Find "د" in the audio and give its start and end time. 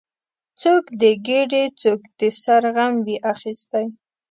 1.01-1.03, 2.19-2.21